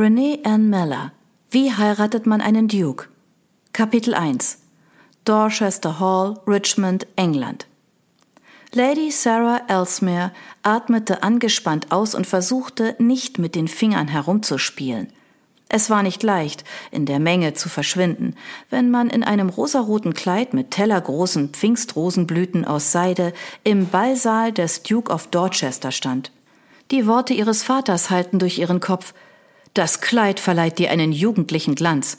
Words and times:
Renee 0.00 0.38
Ann 0.44 0.70
Meller. 0.70 1.12
Wie 1.50 1.74
heiratet 1.74 2.24
man 2.24 2.40
einen 2.40 2.68
Duke? 2.68 3.08
Kapitel 3.74 4.14
1. 4.14 4.60
Dorchester 5.26 6.00
Hall, 6.00 6.40
Richmond, 6.46 7.06
England. 7.16 7.66
Lady 8.72 9.10
Sarah 9.10 9.60
Ellesmere 9.68 10.32
atmete 10.62 11.22
angespannt 11.22 11.92
aus 11.92 12.14
und 12.14 12.26
versuchte, 12.26 12.96
nicht 12.98 13.38
mit 13.38 13.54
den 13.54 13.68
Fingern 13.68 14.08
herumzuspielen. 14.08 15.12
Es 15.68 15.90
war 15.90 16.02
nicht 16.02 16.22
leicht, 16.22 16.64
in 16.90 17.04
der 17.04 17.18
Menge 17.18 17.52
zu 17.52 17.68
verschwinden, 17.68 18.36
wenn 18.70 18.90
man 18.90 19.10
in 19.10 19.22
einem 19.22 19.50
rosaroten 19.50 20.14
Kleid 20.14 20.54
mit 20.54 20.70
tellergroßen 20.70 21.50
Pfingstrosenblüten 21.50 22.64
aus 22.64 22.90
Seide 22.90 23.34
im 23.64 23.86
Ballsaal 23.88 24.50
des 24.50 24.82
Duke 24.82 25.12
of 25.12 25.26
Dorchester 25.26 25.92
stand. 25.92 26.32
Die 26.90 27.06
Worte 27.06 27.34
ihres 27.34 27.62
Vaters 27.62 28.08
halten 28.08 28.38
durch 28.38 28.58
ihren 28.58 28.80
Kopf. 28.80 29.12
Das 29.74 30.00
Kleid 30.00 30.40
verleiht 30.40 30.78
dir 30.78 30.90
einen 30.90 31.12
jugendlichen 31.12 31.74
Glanz. 31.74 32.18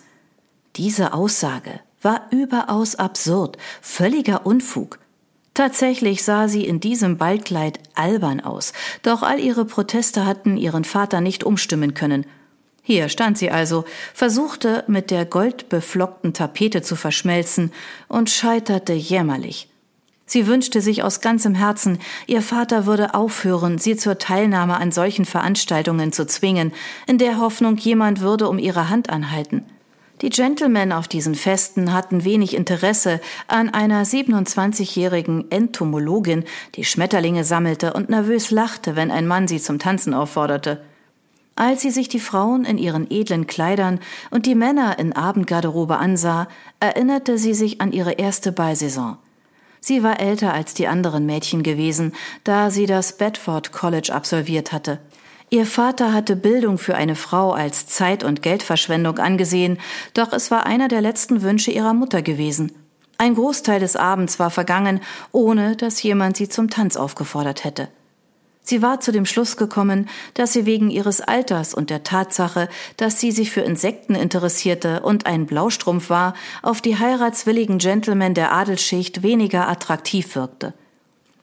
Diese 0.76 1.14
Aussage 1.14 1.80
war 2.02 2.28
überaus 2.32 2.96
absurd, 2.96 3.58
völliger 3.82 4.46
Unfug. 4.46 5.00
Tatsächlich 5.54 6.24
sah 6.24 6.48
sie 6.48 6.66
in 6.66 6.80
diesem 6.80 7.18
Ballkleid 7.18 7.80
albern 7.94 8.40
aus, 8.40 8.72
doch 9.04 9.22
all 9.22 9.40
ihre 9.40 9.66
Proteste 9.66 10.26
hatten 10.26 10.56
ihren 10.56 10.86
Vater 10.86 11.22
nicht 11.22 11.44
umstimmen 11.44 11.94
können– 11.94 12.26
hier 12.84 13.10
stand 13.10 13.38
sie 13.38 13.52
also, 13.52 13.86
versuchte 14.14 14.84
mit 14.88 15.12
der 15.12 15.26
goldbeflockten 15.26 16.34
Tapete 16.34 16.82
zu 16.82 16.96
verschmelzen 16.96 17.72
und 18.08 18.30
scheiterte 18.30 18.94
jämmerlich. 18.94 19.70
Sie 20.32 20.48
wünschte 20.48 20.80
sich 20.80 21.04
aus 21.04 21.20
ganzem 21.20 21.56
Herzen, 21.56 22.00
ihr 22.26 22.42
Vater 22.42 22.86
würde 22.86 23.16
aufhören, 23.16 23.80
sie 23.80 23.98
zur 23.98 24.18
Teilnahme 24.18 24.78
an 24.78 24.94
solchen 24.94 25.26
Veranstaltungen 25.26 26.14
zu 26.14 26.26
zwingen, 26.26 26.72
in 27.06 27.18
der 27.18 27.38
Hoffnung, 27.38 27.76
jemand 27.76 28.22
würde 28.22 28.48
um 28.48 28.58
ihre 28.58 28.88
Hand 28.88 29.10
anhalten. 29.10 29.66
Die 30.22 30.30
Gentlemen 30.30 30.94
auf 30.94 31.10
diesen 31.10 31.36
Festen 31.36 31.92
hatten 31.92 32.24
wenig 32.24 32.56
Interesse 32.56 33.20
an 33.50 33.74
einer 33.74 34.06
27-jährigen 34.06 35.52
Entomologin, 35.52 36.46
die 36.76 36.86
Schmetterlinge 36.86 37.44
sammelte 37.44 37.92
und 37.92 38.08
nervös 38.08 38.52
lachte, 38.52 38.96
wenn 38.96 39.12
ein 39.12 39.28
Mann 39.28 39.50
sie 39.50 39.60
zum 39.60 39.80
Tanzen 39.80 40.14
aufforderte. 40.14 40.82
Als 41.58 41.82
sie 41.82 41.92
sich 41.92 42.08
die 42.08 42.22
Frauen 42.22 42.64
in 42.64 42.78
ihren 42.78 43.12
edlen 43.12 43.48
Kleidern 43.48 44.00
und 44.30 44.46
die 44.46 44.56
Männer 44.56 44.98
in 44.98 45.12
Abendgarderobe 45.12 45.98
ansah, 45.98 46.48
erinnerte 46.80 47.38
sie 47.38 47.54
sich 47.54 47.82
an 47.82 47.92
ihre 47.92 48.14
erste 48.14 48.54
Ballsaison. 48.54 49.18
Sie 49.84 50.04
war 50.04 50.20
älter 50.20 50.54
als 50.54 50.76
die 50.76 50.88
anderen 50.88 51.26
Mädchen 51.26 51.64
gewesen, 51.64 52.14
da 52.44 52.70
sie 52.70 52.86
das 52.86 53.18
Bedford 53.18 53.72
College 53.72 54.14
absolviert 54.14 54.72
hatte. 54.72 55.00
Ihr 55.50 55.66
Vater 55.66 56.14
hatte 56.14 56.36
Bildung 56.36 56.78
für 56.78 56.96
eine 56.96 57.16
Frau 57.16 57.52
als 57.52 57.88
Zeit- 57.88 58.24
und 58.24 58.44
Geldverschwendung 58.44 59.18
angesehen, 59.18 59.80
doch 60.14 60.32
es 60.34 60.52
war 60.52 60.68
einer 60.68 60.88
der 60.88 61.02
letzten 61.02 61.42
Wünsche 61.42 61.72
ihrer 61.72 61.94
Mutter 61.94 62.22
gewesen. 62.22 62.72
Ein 63.18 63.36
Großteil 63.36 63.80
des 63.80 63.96
Abends 63.96 64.40
war 64.40 64.52
vergangen, 64.52 65.02
ohne 65.32 65.76
dass 65.76 66.02
jemand 66.02 66.38
sie 66.38 66.48
zum 66.48 66.70
Tanz 66.70 66.96
aufgefordert 66.96 67.64
hätte. 67.64 67.90
Sie 68.64 68.82
war 68.82 69.00
zu 69.00 69.12
dem 69.12 69.26
Schluss 69.26 69.58
gekommen, 69.58 70.08
dass 70.36 70.54
sie 70.54 70.66
wegen 70.66 70.92
ihres 70.92 71.20
Alters 71.20 71.74
und 71.74 71.90
der 71.90 72.04
Tatsache, 72.04 72.70
dass 72.96 73.20
sie 73.20 73.32
sich 73.32 73.52
für 73.52 73.62
Insekten 73.62 74.16
interessierte 74.16 75.02
und 75.02 75.26
ein 75.26 75.46
Blaustrumpf 75.46 76.10
war, 76.10 76.36
auf 76.62 76.82
die 76.82 76.98
heiratswilligen 76.98 77.80
Gentlemen 77.80 78.34
der 78.34 78.52
Adelsschicht 78.52 79.24
weniger 79.24 79.68
attraktiv 79.68 80.36
wirkte. 80.36 80.74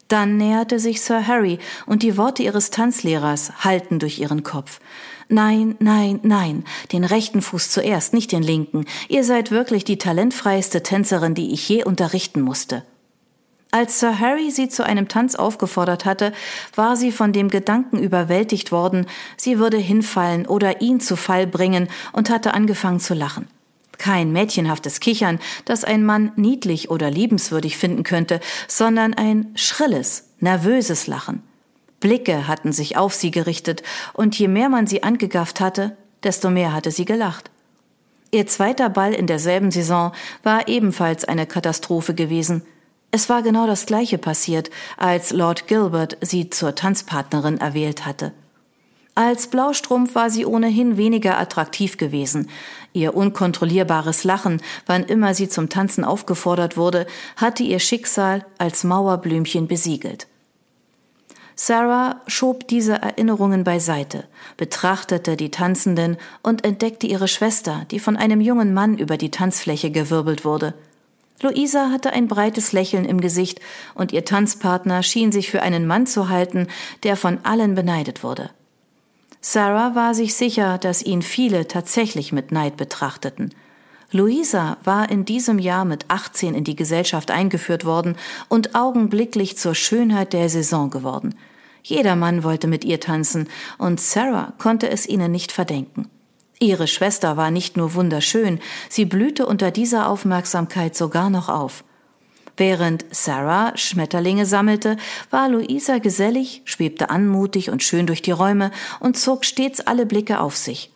Dann 0.07 0.39
näherte 0.39 0.79
sich 0.79 1.03
Sir 1.03 1.27
Harry 1.27 1.59
und 1.85 2.03
die 2.03 2.17
Worte 2.17 2.43
ihres 2.43 2.71
Tanzlehrers 2.71 3.53
hallten 3.63 3.99
durch 3.99 4.19
ihren 4.19 4.43
Kopf. 4.43 4.81
Nein, 5.29 5.77
nein, 5.81 6.21
nein, 6.23 6.65
den 6.93 7.05
rechten 7.05 7.43
Fuß 7.43 7.71
zuerst, 7.71 8.15
nicht 8.15 8.33
den 8.33 8.43
linken. 8.43 8.87
Ihr 9.09 9.25
seid 9.25 9.51
wirklich 9.51 9.85
die 9.85 9.99
talentfreieste 9.99 10.83
Tänzerin, 10.83 11.35
die 11.35 11.53
ich 11.53 11.69
je 11.69 11.85
unterrichten 11.85 12.41
musste. 12.41 12.85
Als 13.71 14.01
Sir 14.01 14.19
Harry 14.19 14.51
sie 14.51 14.71
zu 14.71 14.85
einem 14.85 15.09
Tanz 15.09 15.35
aufgefordert 15.35 16.07
hatte, 16.07 16.33
war 16.75 16.97
sie 16.97 17.13
von 17.13 17.35
dem 17.35 17.49
Gedanken 17.49 17.99
überwältigt 17.99 18.73
worden, 18.73 19.07
sie 19.37 19.59
würde 19.59 19.77
hinfallen 19.77 20.47
oder 20.47 20.81
ihn 20.81 21.01
zu 21.01 21.17
Fall 21.17 21.47
bringen 21.47 21.89
und 22.13 22.31
hatte 22.31 22.55
angefangen 22.55 23.01
zu 23.01 23.13
lachen. 23.13 23.47
Kein 23.99 24.33
mädchenhaftes 24.33 25.01
Kichern, 25.01 25.39
das 25.67 25.85
ein 25.85 26.05
Mann 26.05 26.33
niedlich 26.37 26.89
oder 26.89 27.11
liebenswürdig 27.11 27.77
finden 27.77 28.05
könnte, 28.05 28.41
sondern 28.69 29.13
ein 29.13 29.53
schrilles, 29.55 30.31
nervöses 30.41 31.07
Lachen. 31.07 31.43
Blicke 32.01 32.47
hatten 32.49 32.73
sich 32.73 32.97
auf 32.97 33.13
sie 33.13 33.33
gerichtet, 33.33 33.83
und 34.15 34.39
je 34.39 34.49
mehr 34.49 34.69
man 34.71 34.87
sie 34.87 35.03
angegafft 35.03 35.61
hatte, 35.61 35.97
desto 36.23 36.49
mehr 36.49 36.73
hatte 36.73 36.93
sie 36.93 37.05
gelacht. 37.05 37.51
Ihr 38.31 38.47
zweiter 38.47 38.89
Ball 38.89 39.13
in 39.13 39.27
derselben 39.27 39.73
Saison 39.73 40.13
war 40.43 40.69
ebenfalls 40.69 41.27
eine 41.27 41.45
Katastrophe 41.45 42.15
gewesen– 42.15 42.63
es 43.11 43.29
war 43.29 43.43
genau 43.43 43.67
das 43.67 43.87
Gleiche 43.87 44.19
passiert, 44.19 44.71
als 44.99 45.33
Lord 45.33 45.67
Gilbert 45.67 46.19
sie 46.21 46.51
zur 46.51 46.75
Tanzpartnerin 46.75 47.59
erwählt 47.59 48.05
hatte. 48.05 48.33
Als 49.15 49.49
Blaustrumpf 49.49 50.15
war 50.15 50.31
sie 50.31 50.45
ohnehin 50.47 50.97
weniger 50.97 51.39
attraktiv 51.39 51.97
gewesen. 51.97 52.51
Ihr 52.93 53.17
unkontrollierbares 53.17 54.25
Lachen, 54.25 54.61
wann 54.87 55.05
immer 55.05 55.35
sie 55.35 55.49
zum 55.49 55.71
Tanzen 55.71 56.05
aufgefordert 56.05 56.77
wurde, 56.77 57.07
hatte 57.37 57.65
ihr 57.65 57.81
Schicksal 57.81 58.45
als 58.59 58.85
Mauerblümchen 58.85 59.67
besiegelt. 59.67 60.29
Sarah 61.57 62.21
schob 62.29 62.69
diese 62.69 62.93
Erinnerungen 62.93 63.65
beiseite, 63.65 64.29
betrachtete 64.57 65.37
die 65.37 65.51
Tanzenden 65.51 66.17
und 66.45 66.65
entdeckte 66.65 67.09
ihre 67.09 67.27
Schwester, 67.27 67.87
die 67.91 67.99
von 67.99 68.17
einem 68.17 68.41
jungen 68.41 68.73
Mann 68.73 68.99
über 68.99 69.17
die 69.17 69.31
Tanzfläche 69.31 69.91
gewirbelt 69.91 70.45
wurde– 70.45 70.75
Luisa 71.41 71.91
hatte 71.91 72.13
ein 72.13 72.27
breites 72.27 72.73
Lächeln 72.73 73.05
im 73.05 73.21
Gesicht 73.21 73.61
und 73.95 74.13
ihr 74.13 74.25
Tanzpartner 74.25 75.03
schien 75.03 75.31
sich 75.31 75.51
für 75.51 75.63
einen 75.63 75.87
Mann 75.87 76.07
zu 76.07 76.29
halten, 76.29 76.67
der 77.05 77.17
von 77.17 77.39
allen 77.45 77.75
beneidet 77.75 78.23
wurde. 78.23 78.51
Sarah 79.41 79.95
war 79.95 80.15
sich 80.15 80.35
sicher, 80.35 80.79
dass 80.79 81.03
ihn 81.03 81.23
viele 81.23 81.69
tatsächlich 81.69 82.33
mit 82.33 82.51
Neid 82.51 82.77
betrachteten. 82.77 83.55
Luisa 84.11 84.79
war 84.83 85.11
in 85.11 85.25
diesem 85.25 85.59
Jahr 85.59 85.85
mit 85.85 86.07
18 86.09 86.55
in 86.55 86.65
die 86.65 86.77
Gesellschaft 86.77 87.31
eingeführt 87.31 87.85
worden 87.85 88.17
und 88.49 88.75
augenblicklich 88.75 89.57
zur 89.59 89.75
Schönheit 89.75 90.33
der 90.33 90.49
Saison 90.49 90.91
geworden. 90.91 91.35
Jeder 91.83 92.17
Mann 92.17 92.43
wollte 92.43 92.67
mit 92.67 92.85
ihr 92.85 93.01
tanzen, 93.01 93.49
und 93.77 94.01
Sarah 94.01 94.55
konnte 94.59 94.91
es 94.91 95.07
ihnen 95.07 95.31
nicht 95.31 95.53
verdenken. 95.53 96.09
Ihre 96.61 96.89
Schwester 96.89 97.37
war 97.37 97.51
nicht 97.51 97.77
nur 97.77 97.95
wunderschön, 97.95 98.59
sie 98.89 99.05
blühte 99.05 99.47
unter 99.47 99.71
dieser 99.71 100.09
Aufmerksamkeit 100.09 100.97
sogar 100.97 101.31
noch 101.31 101.49
auf. 101.49 101.85
Während 102.57 103.05
Sarah 103.13 103.77
Schmetterlinge 103.77 104.45
sammelte, 104.45 104.97
war 105.31 105.49
Luisa 105.49 105.99
gesellig, 105.99 106.63
schwebte 106.65 107.11
anmutig 107.11 107.71
und 107.71 107.85
schön 107.85 108.07
durch 108.09 108.23
die 108.23 108.33
Räume 108.33 108.73
und 108.99 109.17
zog 109.17 109.45
stets 109.45 109.81
alle 109.81 110.07
Blicke 110.07 110.41
auf 110.41 110.57
sich. 110.57 110.91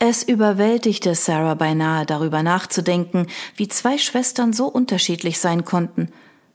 Es 0.00 0.24
überwältigte 0.24 1.14
Sarah 1.14 1.54
beinahe 1.54 2.04
darüber 2.04 2.42
nachzudenken, 2.42 3.28
wie 3.54 3.68
zwei 3.68 3.98
Schwestern 3.98 4.52
so 4.52 4.66
unterschiedlich 4.66 5.38
sein 5.38 5.64
konnten. 5.64 6.08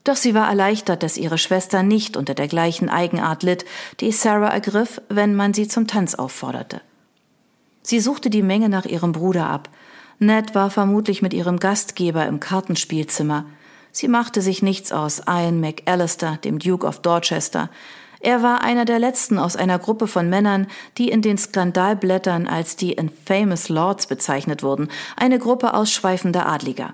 Doch 0.04 0.18
sie 0.18 0.34
war 0.34 0.50
erleichtert, 0.50 1.04
dass 1.04 1.18
ihre 1.18 1.38
Schwester 1.38 1.82
nicht 1.82 2.18
unter 2.18 2.34
der 2.34 2.50
gleichen 2.50 2.90
Eigenart 2.90 3.44
litt, 3.44 3.64
die 4.02 4.12
Sarah 4.12 4.50
ergriff, 4.50 5.02
wenn 5.08 5.36
man 5.36 5.54
sie 5.54 5.70
zum 5.70 5.88
Tanz 5.88 6.16
aufforderte. 6.16 6.82
Sie 7.84 8.00
suchte 8.00 8.30
die 8.30 8.42
Menge 8.42 8.70
nach 8.70 8.86
ihrem 8.86 9.12
Bruder 9.12 9.48
ab. 9.48 9.70
Ned 10.18 10.56
war 10.56 10.70
vermutlich 10.70 11.22
mit 11.22 11.34
ihrem 11.34 11.60
Gastgeber 11.60 12.26
im 12.26 12.40
Kartenspielzimmer. 12.40 13.46
Sie 13.92 14.08
machte 14.08 14.42
sich 14.42 14.64
nichts 14.64 14.92
aus 14.92 15.22
Ian 15.28 15.60
McAllister, 15.60 16.38
dem 16.38 16.60
Duke 16.60 16.88
of 16.88 17.00
Dorchester. 17.02 17.70
Er 18.22 18.42
war 18.42 18.62
einer 18.62 18.86
der 18.86 19.00
letzten 19.00 19.38
aus 19.38 19.58
einer 19.58 19.78
Gruppe 19.78 20.08
von 20.08 20.30
Männern, 20.30 20.68
die 20.98 21.10
in 21.10 21.22
den 21.22 21.38
Skandalblättern 21.38 22.48
als 22.48 22.78
die 22.78 22.94
Infamous 22.94 23.68
Lords 23.68 24.08
bezeichnet 24.08 24.64
wurden, 24.64 24.88
eine 25.18 25.40
Gruppe 25.40 25.74
ausschweifender 25.74 26.48
Adliger. 26.48 26.94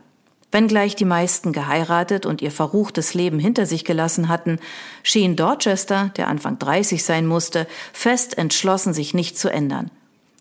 Wenngleich 0.52 0.96
die 0.96 1.06
meisten 1.06 1.54
geheiratet 1.54 2.26
und 2.26 2.42
ihr 2.42 2.50
verruchtes 2.50 3.14
Leben 3.14 3.38
hinter 3.38 3.68
sich 3.68 3.86
gelassen 3.86 4.28
hatten, 4.28 4.58
schien 5.04 5.36
Dorchester, 5.36 6.12
der 6.18 6.28
Anfang 6.28 6.58
30 6.58 7.04
sein 7.04 7.28
musste, 7.28 7.68
fest 7.94 8.36
entschlossen, 8.40 8.96
sich 8.96 9.14
nicht 9.14 9.38
zu 9.38 9.50
ändern. 9.50 9.92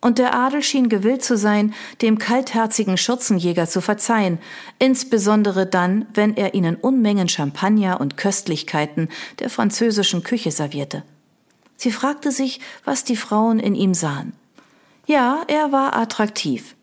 Und 0.00 0.18
der 0.18 0.34
Adel 0.34 0.62
schien 0.62 0.88
gewillt 0.88 1.24
zu 1.24 1.36
sein, 1.36 1.74
dem 2.02 2.18
kaltherzigen 2.18 2.96
Schürzenjäger 2.96 3.68
zu 3.68 3.80
verzeihen, 3.80 4.38
insbesondere 4.78 5.66
dann, 5.66 6.06
wenn 6.14 6.36
er 6.36 6.54
ihnen 6.54 6.76
Unmengen 6.76 7.28
Champagner 7.28 8.00
und 8.00 8.16
Köstlichkeiten 8.16 9.08
der 9.40 9.50
französischen 9.50 10.22
Küche 10.22 10.52
servierte. 10.52 11.02
Sie 11.76 11.90
fragte 11.90 12.30
sich, 12.30 12.60
was 12.84 13.04
die 13.04 13.16
Frauen 13.16 13.58
in 13.58 13.74
ihm 13.74 13.94
sahen. 13.94 14.34
Ja, 15.06 15.42
er 15.48 15.72
war 15.72 15.96
attraktiv. 15.96 16.76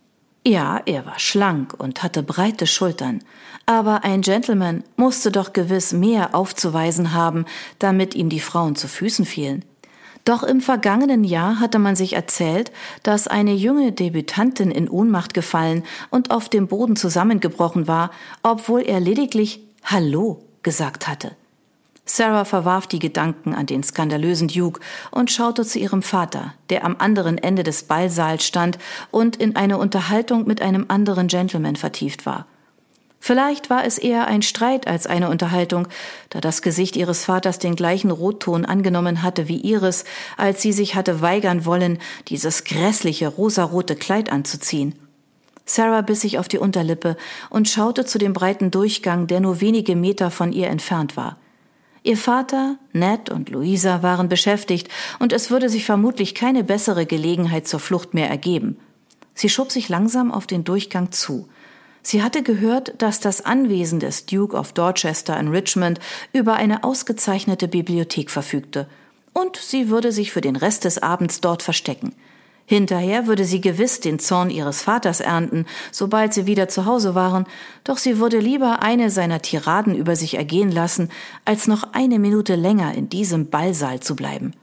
Ja, 0.48 0.82
er 0.86 1.06
war 1.06 1.20
schlank 1.20 1.74
und 1.78 2.04
hatte 2.04 2.22
breite 2.22 2.68
Schultern. 2.68 3.24
Aber 3.66 4.04
ein 4.04 4.22
Gentleman 4.22 4.84
musste 4.96 5.32
doch 5.32 5.54
gewiss 5.54 5.92
mehr 5.92 6.36
aufzuweisen 6.36 7.14
haben, 7.14 7.46
damit 7.80 8.14
ihm 8.14 8.30
die 8.30 8.40
Frauen 8.40 8.76
zu 8.76 8.88
Füßen 8.88 9.26
fielen. 9.26 9.66
Doch 10.26 10.42
im 10.42 10.60
vergangenen 10.60 11.24
Jahr 11.24 11.60
hatte 11.60 11.78
man 11.78 11.96
sich 11.96 12.14
erzählt, 12.14 12.72
dass 13.04 13.28
eine 13.28 13.54
junge 13.54 13.92
Debütantin 13.92 14.72
in 14.72 14.90
Ohnmacht 14.90 15.36
gefallen 15.36 15.84
und 16.10 16.32
auf 16.32 16.50
dem 16.50 16.68
Boden 16.68 16.96
zusammengebrochen 16.96 17.88
war, 17.88 18.10
obwohl 18.42 18.82
er 18.82 19.00
lediglich 19.00 19.62
Hallo 19.84 20.44
gesagt 20.64 21.08
hatte. 21.08 21.32
Sarah 22.08 22.46
verwarf 22.46 22.88
die 22.88 23.00
Gedanken 23.00 23.54
an 23.54 23.68
den 23.68 23.84
skandalösen 23.84 24.48
Duke 24.48 24.80
und 25.12 25.32
schaute 25.32 25.64
zu 25.64 25.80
ihrem 25.80 26.02
Vater, 26.02 26.54
der 26.70 26.86
am 26.86 26.96
anderen 26.98 27.38
Ende 27.38 27.64
des 27.64 27.84
Ballsaals 27.84 28.46
stand 28.46 28.80
und 29.12 29.36
in 29.36 29.56
eine 29.56 29.78
Unterhaltung 29.78 30.48
mit 30.48 30.62
einem 30.62 30.86
anderen 30.88 31.28
Gentleman 31.28 31.76
vertieft 31.76 32.26
war. 32.26 32.48
Vielleicht 33.28 33.72
war 33.72 33.84
es 33.84 33.98
eher 33.98 34.28
ein 34.28 34.44
Streit 34.44 34.86
als 34.86 35.08
eine 35.08 35.32
Unterhaltung, 35.32 35.88
da 36.30 36.42
das 36.42 36.62
Gesicht 36.62 36.96
ihres 36.96 37.26
Vaters 37.26 37.58
den 37.58 37.76
gleichen 37.76 38.12
Rotton 38.12 38.66
angenommen 38.66 39.24
hatte 39.24 39.48
wie 39.48 39.58
ihres, 39.58 40.06
als 40.38 40.62
sie 40.62 40.72
sich 40.72 40.94
hatte 40.94 41.22
weigern 41.22 41.66
wollen, 41.66 41.98
dieses 42.28 42.66
grässliche 42.66 43.28
rosarote 43.28 43.96
Kleid 43.96 44.32
anzuziehen. 44.32 44.94
Sarah 45.66 46.02
biss 46.02 46.22
sich 46.22 46.38
auf 46.38 46.48
die 46.48 46.60
Unterlippe 46.60 47.18
und 47.50 47.68
schaute 47.68 48.06
zu 48.06 48.20
dem 48.20 48.34
breiten 48.34 48.70
Durchgang, 48.70 49.26
der 49.26 49.40
nur 49.40 49.60
wenige 49.60 49.96
Meter 49.96 50.30
von 50.30 50.54
ihr 50.54 50.68
entfernt 50.68 51.18
war. 51.18 51.40
Ihr 52.04 52.18
Vater, 52.18 52.78
Ned 52.94 53.32
und 53.32 53.50
Louisa 53.50 54.04
waren 54.04 54.30
beschäftigt, 54.30 54.88
und 55.18 55.34
es 55.34 55.50
würde 55.50 55.70
sich 55.70 55.84
vermutlich 55.84 56.36
keine 56.36 56.64
bessere 56.64 57.08
Gelegenheit 57.08 57.68
zur 57.68 57.80
Flucht 57.80 58.14
mehr 58.14 58.30
ergeben. 58.30 58.78
Sie 59.34 59.50
schob 59.50 59.72
sich 59.72 59.90
langsam 59.90 60.32
auf 60.32 60.46
den 60.46 60.64
Durchgang 60.64 61.12
zu. 61.12 61.50
Sie 62.08 62.22
hatte 62.22 62.44
gehört, 62.44 63.02
dass 63.02 63.20
das 63.20 63.44
Anwesen 63.44 64.00
des 64.00 64.28
Duke 64.28 64.56
of 64.56 64.74
Dorchester 64.74 65.40
in 65.40 65.48
Richmond 65.48 66.00
über 66.34 66.54
eine 66.54 66.84
ausgezeichnete 66.84 67.68
Bibliothek 67.68 68.30
verfügte, 68.30 68.88
und 69.34 69.58
sie 69.58 69.90
würde 69.90 70.12
sich 70.12 70.32
für 70.32 70.40
den 70.40 70.56
Rest 70.56 70.86
des 70.86 71.02
Abends 71.02 71.42
dort 71.42 71.64
verstecken. 71.64 72.14
Hinterher 72.68 73.26
würde 73.26 73.44
sie 73.44 73.60
gewiss 73.60 74.02
den 74.02 74.20
Zorn 74.20 74.52
ihres 74.52 74.84
Vaters 74.84 75.20
ernten, 75.20 75.66
sobald 75.92 76.36
sie 76.36 76.46
wieder 76.46 76.68
zu 76.68 76.86
Hause 76.86 77.16
waren, 77.16 77.48
doch 77.84 77.98
sie 77.98 78.20
würde 78.20 78.38
lieber 78.38 78.84
eine 78.84 79.10
seiner 79.10 79.42
Tiraden 79.42 79.96
über 79.96 80.16
sich 80.16 80.36
ergehen 80.36 80.72
lassen, 80.72 81.10
als 81.44 81.66
noch 81.66 81.94
eine 81.94 82.20
Minute 82.20 82.54
länger 82.54 82.94
in 82.94 83.10
diesem 83.10 83.50
Ballsaal 83.50 84.00
zu 84.02 84.16
bleiben. 84.16 84.54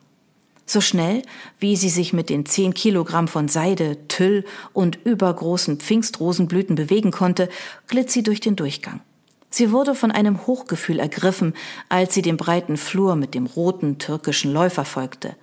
So 0.67 0.81
schnell, 0.81 1.23
wie 1.59 1.77
sie 1.77 1.89
sich 1.89 2.13
mit 2.13 2.31
den 2.31 2.47
zehn 2.47 2.73
Kilogramm 2.73 3.29
von 3.29 3.49
Seide, 3.49 4.09
Tüll 4.09 4.45
und 4.73 4.99
übergroßen 5.05 5.79
Pfingstrosenblüten 5.79 6.77
bewegen 6.77 7.11
konnte, 7.11 7.49
glitt 7.89 8.11
sie 8.11 8.23
durch 8.23 8.41
den 8.41 8.57
Durchgang. 8.57 9.01
Sie 9.51 9.71
wurde 9.71 9.95
von 9.95 10.11
einem 10.11 10.47
Hochgefühl 10.47 10.99
ergriffen, 10.99 11.53
als 11.91 12.15
sie 12.15 12.23
dem 12.23 12.39
breiten 12.39 12.79
Flur 12.79 13.17
mit 13.17 13.35
dem 13.35 13.47
roten 13.47 13.99
türkischen 13.99 14.53
Läufer 14.53 14.85
folgte. 14.87 15.37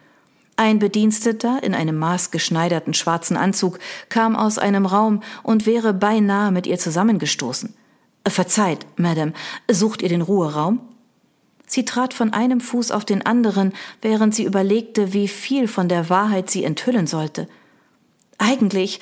Ein 0.55 0.79
Bediensteter 0.79 1.63
in 1.63 1.73
einem 1.73 1.97
maßgeschneiderten 1.97 2.93
schwarzen 2.93 3.37
Anzug 3.37 3.79
kam 4.09 4.35
aus 4.35 4.57
einem 4.57 4.85
Raum 4.85 5.21
und 5.43 5.65
wäre 5.65 5.93
beinahe 5.93 6.51
mit 6.51 6.67
ihr 6.67 6.77
zusammengestoßen. 6.77 7.73
Verzeiht, 8.27 8.85
Madame, 8.97 9.33
sucht 9.71 10.01
ihr 10.01 10.09
den 10.09 10.21
Ruheraum? 10.21 10.81
Sie 11.69 11.85
trat 11.85 12.15
von 12.15 12.33
einem 12.33 12.61
Fuß 12.61 12.89
auf 12.89 13.05
den 13.05 13.23
anderen, 13.23 13.73
während 14.01 14.33
sie 14.33 14.43
überlegte, 14.43 15.13
wie 15.13 15.27
viel 15.27 15.67
von 15.67 15.87
der 15.87 16.09
Wahrheit 16.09 16.49
sie 16.49 16.63
enthüllen 16.63 17.05
sollte. 17.05 17.47
Eigentlich 18.39 18.99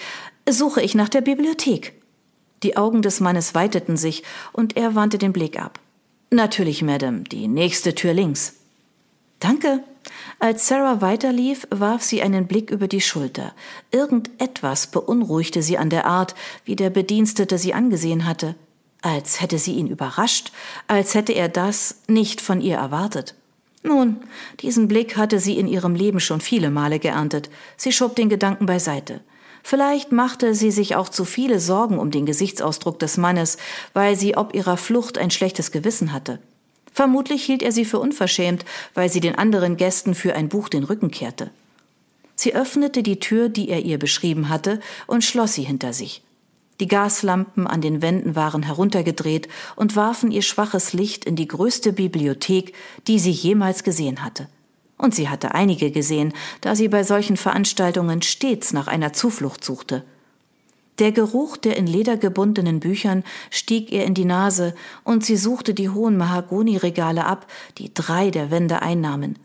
suche 0.47 0.81
ich 0.81 0.93
nach 0.93 1.07
der 1.07 1.21
Bibliothek. 1.21 1.93
Die 2.63 2.75
Augen 2.75 3.01
des 3.01 3.21
Mannes 3.21 3.55
weiteten 3.55 3.95
sich, 3.95 4.23
und 4.51 4.75
er 4.75 4.95
wandte 4.95 5.17
den 5.17 5.31
Blick 5.31 5.57
ab. 5.57 5.79
Natürlich, 6.29 6.81
Madame, 6.81 7.21
die 7.21 7.47
nächste 7.47 7.95
Tür 7.95 8.13
links. 8.13 8.55
Danke, 9.39 9.81
als 10.39 10.67
Sarah 10.67 10.99
weiterlief, 10.99 11.67
warf 11.69 12.03
sie 12.03 12.21
einen 12.21 12.47
Blick 12.47 12.69
über 12.69 12.89
die 12.89 13.01
Schulter. 13.01 13.53
Irgendetwas 13.91 14.87
beunruhigte 14.87 15.61
sie 15.61 15.77
an 15.77 15.89
der 15.89 16.05
Art, 16.05 16.35
wie 16.65 16.75
der 16.75 16.89
Bedienstete 16.89 17.57
sie 17.57 17.73
angesehen 17.73 18.25
hatte. 18.25 18.55
Als 19.01 19.41
hätte 19.41 19.59
sie 19.59 19.73
ihn 19.73 19.87
überrascht, 19.87 20.51
als 20.87 21.13
hätte 21.13 21.33
er 21.33 21.49
das 21.49 22.01
nicht 22.07 22.41
von 22.41 22.61
ihr 22.61 22.77
erwartet. 22.77 23.35
Nun, 23.83 24.17
diesen 24.59 24.87
Blick 24.87 25.17
hatte 25.17 25.39
sie 25.39 25.57
in 25.57 25.67
ihrem 25.67 25.95
Leben 25.95 26.19
schon 26.19 26.41
viele 26.41 26.69
Male 26.69 26.99
geerntet. 26.99 27.49
Sie 27.77 27.91
schob 27.91 28.15
den 28.15 28.27
Gedanken 28.27 28.65
beiseite. 28.65 29.21
Vielleicht 29.63 30.11
machte 30.11 30.55
sie 30.55 30.71
sich 30.71 30.95
auch 30.95 31.09
zu 31.09 31.25
viele 31.25 31.59
Sorgen 31.59 31.99
um 31.99 32.09
den 32.11 32.25
Gesichtsausdruck 32.25 32.99
des 32.99 33.17
Mannes, 33.17 33.57
weil 33.93 34.15
sie 34.15 34.35
ob 34.35 34.55
ihrer 34.55 34.77
Flucht 34.77 35.17
ein 35.17 35.31
schlechtes 35.31 35.71
Gewissen 35.71 36.13
hatte. 36.13 36.39
Vermutlich 36.91 37.43
hielt 37.43 37.61
er 37.61 37.71
sie 37.71 37.85
für 37.85 37.99
unverschämt, 37.99 38.65
weil 38.93 39.09
sie 39.09 39.19
den 39.19 39.35
anderen 39.35 39.77
Gästen 39.77 40.15
für 40.15 40.33
ein 40.35 40.49
Buch 40.49 40.69
den 40.69 40.83
Rücken 40.83 41.11
kehrte. 41.11 41.51
Sie 42.35 42.55
öffnete 42.55 43.03
die 43.03 43.19
Tür, 43.19 43.49
die 43.49 43.69
er 43.69 43.83
ihr 43.83 43.99
beschrieben 43.99 44.49
hatte, 44.49 44.79
und 45.05 45.23
schloss 45.23 45.53
sie 45.53 45.63
hinter 45.63 45.93
sich. 45.93 46.23
Die 46.79 46.87
Gaslampen 46.87 47.65
an 47.65 47.81
den 47.81 48.01
Wänden 48.01 48.35
waren 48.35 48.61
heruntergedreht 48.61 49.47
und 49.75 49.95
warfen 49.95 50.31
ihr 50.31 50.43
schwaches 50.43 50.93
Licht 50.93 51.25
in 51.25 51.35
die 51.35 51.47
größte 51.47 51.91
Bibliothek, 51.91 52.73
die 53.07 53.17
sie 53.17 53.31
jemals 53.31 53.83
gesehen 53.83 54.23
hatte. 54.23 54.47
Und 54.97 55.15
sie 55.15 55.29
hatte 55.29 55.53
einige 55.55 55.91
gesehen, 55.91 56.33
da 56.61 56.75
sie 56.75 56.87
bei 56.87 57.03
solchen 57.03 57.37
Veranstaltungen 57.37 58.21
stets 58.21 58.73
nach 58.73 58.87
einer 58.87 59.13
Zuflucht 59.13 59.63
suchte. 59.63 60.03
Der 60.99 61.11
Geruch 61.11 61.57
der 61.57 61.77
in 61.77 61.85
Leder 61.85 62.17
gebundenen 62.17 62.79
Büchern 62.79 63.23
stieg 63.51 63.91
ihr 63.91 64.03
in 64.03 64.15
die 64.15 64.25
Nase, 64.25 64.73
und 65.03 65.23
sie 65.23 65.37
suchte 65.37 65.75
die 65.75 65.89
hohen 65.89 66.17
Mahagoniregale 66.17 67.25
ab, 67.25 67.45
die 67.77 67.93
drei 67.93 68.31
der 68.31 68.49
Wände 68.49 68.81
einnahmen. 68.81 69.37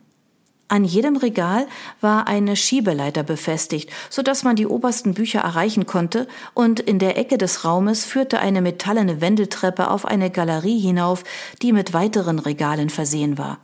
An 0.72 0.84
jedem 0.84 1.18
Regal 1.18 1.66
war 2.00 2.28
eine 2.28 2.56
Schiebeleiter 2.56 3.22
befestigt, 3.22 3.90
so 4.08 4.22
dass 4.22 4.42
man 4.42 4.56
die 4.56 4.66
obersten 4.66 5.12
Bücher 5.12 5.40
erreichen 5.40 5.84
konnte, 5.84 6.26
und 6.54 6.80
in 6.80 6.98
der 6.98 7.18
Ecke 7.18 7.36
des 7.36 7.66
Raumes 7.66 8.06
führte 8.06 8.38
eine 8.38 8.62
metallene 8.62 9.20
Wendeltreppe 9.20 9.90
auf 9.90 10.06
eine 10.06 10.30
Galerie 10.30 10.78
hinauf, 10.78 11.24
die 11.60 11.74
mit 11.74 11.92
weiteren 11.92 12.38
Regalen 12.38 12.88
versehen 12.88 13.36
war. 13.36 13.58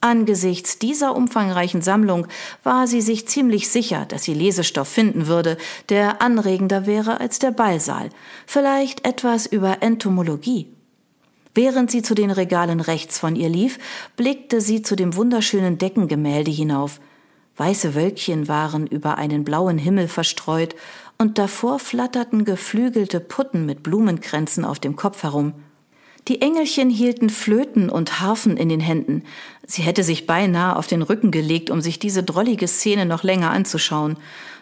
Angesichts 0.00 0.78
dieser 0.78 1.16
umfangreichen 1.16 1.82
Sammlung 1.82 2.28
war 2.62 2.86
sie 2.86 3.00
sich 3.00 3.26
ziemlich 3.26 3.68
sicher, 3.68 4.04
dass 4.06 4.22
sie 4.22 4.34
Lesestoff 4.34 4.86
finden 4.86 5.26
würde, 5.26 5.58
der 5.88 6.22
anregender 6.22 6.86
wäre 6.86 7.18
als 7.18 7.40
der 7.40 7.50
Ballsaal, 7.50 8.10
vielleicht 8.46 9.04
etwas 9.04 9.46
über 9.46 9.82
Entomologie. 9.82 10.77
Während 11.58 11.90
sie 11.90 12.02
zu 12.02 12.14
den 12.14 12.30
Regalen 12.30 12.78
rechts 12.78 13.18
von 13.18 13.34
ihr 13.34 13.48
lief, 13.48 13.80
blickte 14.14 14.60
sie 14.60 14.82
zu 14.82 14.94
dem 14.94 15.16
wunderschönen 15.16 15.76
Deckengemälde 15.76 16.52
hinauf. 16.52 17.00
Weiße 17.56 17.96
Wölkchen 17.96 18.46
waren 18.46 18.86
über 18.86 19.18
einen 19.18 19.42
blauen 19.42 19.76
Himmel 19.76 20.06
verstreut, 20.06 20.76
und 21.18 21.36
davor 21.36 21.80
flatterten 21.80 22.44
geflügelte 22.44 23.18
Putten 23.18 23.66
mit 23.66 23.82
Blumenkränzen 23.82 24.64
auf 24.64 24.78
dem 24.78 24.94
Kopf 24.94 25.24
herum. 25.24 25.52
Die 26.28 26.42
Engelchen 26.42 26.90
hielten 26.90 27.28
Flöten 27.28 27.90
und 27.90 28.20
Harfen 28.20 28.56
in 28.56 28.68
den 28.68 28.78
Händen. 28.78 29.24
Sie 29.66 29.82
hätte 29.82 30.04
sich 30.04 30.28
beinahe 30.28 30.76
auf 30.76 30.86
den 30.86 31.02
Rücken 31.02 31.32
gelegt, 31.32 31.70
um 31.70 31.80
sich 31.80 31.98
diese 31.98 32.22
drollige 32.22 32.68
Szene 32.68 33.04
noch 33.04 33.24
länger 33.24 33.50
anzuschauen. 33.50 34.16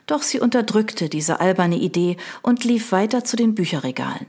Doch 0.07 0.23
sie 0.23 0.41
unterdrückte 0.41 1.11
diese 1.11 1.41
alberne 1.41 1.77
Idee 1.77 2.17
und 2.41 2.65
lief 2.65 2.91
weiter 2.91 3.23
zu 3.23 3.37
den 3.37 3.55
Bücherregalen. 3.55 4.29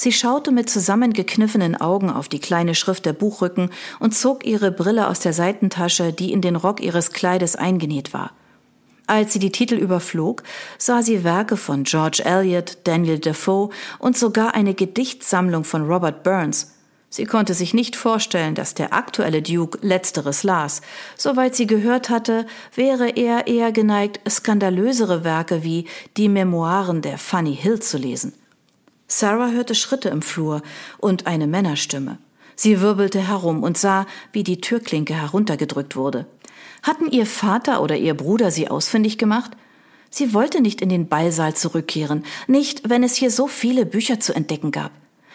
Sie 0.00 0.12
schaute 0.12 0.52
mit 0.52 0.70
zusammengekniffenen 0.70 1.74
Augen 1.74 2.08
auf 2.08 2.28
die 2.28 2.38
kleine 2.38 2.76
Schrift 2.76 3.04
der 3.04 3.12
Buchrücken 3.12 3.70
und 3.98 4.14
zog 4.14 4.46
ihre 4.46 4.70
Brille 4.70 5.08
aus 5.08 5.18
der 5.18 5.32
Seitentasche, 5.32 6.12
die 6.12 6.32
in 6.32 6.40
den 6.40 6.54
Rock 6.54 6.80
ihres 6.80 7.10
Kleides 7.10 7.56
eingenäht 7.56 8.14
war. 8.14 8.30
Als 9.08 9.32
sie 9.32 9.40
die 9.40 9.50
Titel 9.50 9.74
überflog, 9.74 10.44
sah 10.78 11.02
sie 11.02 11.24
Werke 11.24 11.56
von 11.56 11.82
George 11.82 12.22
Eliot, 12.24 12.78
Daniel 12.84 13.18
Defoe 13.18 13.70
und 13.98 14.16
sogar 14.16 14.54
eine 14.54 14.72
Gedichtsammlung 14.72 15.64
von 15.64 15.84
Robert 15.90 16.22
Burns. 16.22 16.74
Sie 17.10 17.24
konnte 17.24 17.54
sich 17.54 17.74
nicht 17.74 17.96
vorstellen, 17.96 18.54
dass 18.54 18.74
der 18.74 18.92
aktuelle 18.92 19.42
Duke 19.42 19.80
letzteres 19.82 20.44
las. 20.44 20.80
Soweit 21.16 21.56
sie 21.56 21.66
gehört 21.66 22.08
hatte, 22.08 22.46
wäre 22.72 23.08
er 23.08 23.48
eher 23.48 23.72
geneigt, 23.72 24.20
skandalösere 24.30 25.24
Werke 25.24 25.64
wie 25.64 25.88
die 26.16 26.28
Memoiren 26.28 27.02
der 27.02 27.18
Funny 27.18 27.56
Hill 27.56 27.80
zu 27.80 27.98
lesen. 27.98 28.32
Sarah 29.08 29.50
hörte 29.50 29.74
Schritte 29.74 30.10
im 30.10 30.22
Flur 30.22 30.62
und 30.98 31.26
eine 31.26 31.46
Männerstimme. 31.46 32.18
Sie 32.54 32.80
wirbelte 32.80 33.26
herum 33.26 33.62
und 33.62 33.78
sah, 33.78 34.06
wie 34.32 34.44
die 34.44 34.60
Türklinke 34.60 35.14
heruntergedrückt 35.14 35.96
wurde. 35.96 36.26
Hatten 36.82 37.10
ihr 37.10 37.24
Vater 37.24 37.82
oder 37.82 37.96
ihr 37.96 38.14
Bruder 38.14 38.50
sie 38.50 38.68
ausfindig 38.68 39.16
gemacht? 39.16 39.52
Sie 40.10 40.34
wollte 40.34 40.60
nicht 40.60 40.80
in 40.80 40.88
den 40.88 41.08
Ballsaal 41.08 41.54
zurückkehren, 41.54 42.24
nicht, 42.46 42.88
wenn 42.88 43.02
es 43.02 43.14
hier 43.14 43.30
so 43.30 43.46
viele 43.46 43.86
Bücher 43.86 44.20
zu 44.20 44.34
entdecken 44.34 44.70
gab. 44.70 44.92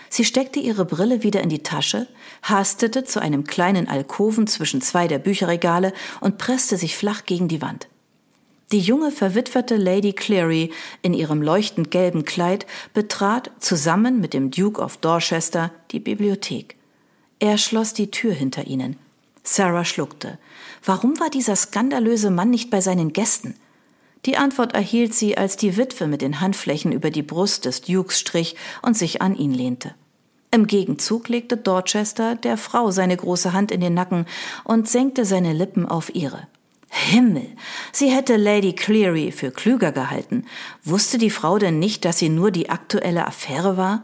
Sie 0.10 0.26
steckte 0.26 0.60
ihre 0.60 0.86
Brille 0.86 1.24
wieder 1.24 1.42
in 1.42 1.50
die 1.50 1.64
Tasche, 1.64 2.08
hastete 2.44 3.04
zu 3.04 3.20
einem 3.20 3.46
kleinen 3.46 3.88
Alkoven 3.88 4.46
zwischen 4.46 4.82
zwei 4.82 5.08
der 5.08 5.18
Bücherregale 5.18 5.94
und 6.22 6.38
presste 6.38 6.78
sich 6.78 6.96
flach 6.96 7.26
gegen 7.26 7.48
die 7.48 7.62
Wand. 7.62 7.88
Die 8.74 8.80
junge 8.80 9.12
verwitwete 9.12 9.76
Lady 9.76 10.14
Cleary 10.14 10.72
in 11.04 11.14
ihrem 11.14 11.44
leuchtend 11.44 11.92
gelben 11.92 12.26
Kleid 12.26 12.66
betrat 12.96 13.52
zusammen 13.60 14.20
mit 14.20 14.34
dem 14.34 14.50
Duke 14.50 14.82
of 14.82 14.98
Dorchester 14.98 15.70
die 15.92 16.00
Bibliothek. 16.00 16.76
Er 17.38 17.60
schloss 17.60 17.94
die 17.94 18.10
Tür 18.10 18.34
hinter 18.34 18.66
ihnen. 18.66 18.98
Sarah 19.44 19.86
schluckte. 19.86 20.40
Warum 20.84 21.20
war 21.20 21.30
dieser 21.30 21.56
skandalöse 21.56 22.32
Mann 22.32 22.50
nicht 22.50 22.72
bei 22.72 22.82
seinen 22.82 23.14
Gästen? 23.14 23.54
Die 24.26 24.38
Antwort 24.38 24.74
erhielt 24.74 25.14
sie, 25.14 25.38
als 25.38 25.56
die 25.56 25.78
Witwe 25.78 26.08
mit 26.08 26.24
den 26.24 26.42
Handflächen 26.42 26.92
über 26.92 27.12
die 27.12 27.22
Brust 27.22 27.66
des 27.66 27.82
Dukes 27.82 28.20
strich 28.20 28.56
und 28.82 28.98
sich 28.98 29.22
an 29.22 29.36
ihn 29.36 29.54
lehnte. 29.54 29.94
Im 30.50 30.66
Gegenzug 30.66 31.30
legte 31.30 31.58
Dorchester 31.58 32.34
der 32.34 32.58
Frau 32.58 32.90
seine 32.90 33.18
große 33.18 33.54
Hand 33.54 33.72
in 33.72 33.82
den 33.82 33.94
Nacken 33.94 34.26
und 34.64 34.90
senkte 34.90 35.26
seine 35.26 35.54
Lippen 35.54 35.88
auf 35.88 36.16
ihre. 36.16 36.48
Himmel, 36.96 37.48
sie 37.92 38.12
hätte 38.12 38.38
Lady 38.38 38.74
Cleary 38.74 39.32
für 39.32 39.50
klüger 39.50 39.92
gehalten. 39.92 40.46
Wusste 40.84 41.18
die 41.18 41.32
Frau 41.32 41.58
denn 41.58 41.80
nicht, 41.80 42.06
dass 42.06 42.20
sie 42.20 42.30
nur 42.30 42.52
die 42.52 42.70
aktuelle 42.70 43.26
Affäre 43.26 43.78
war? 43.78 44.04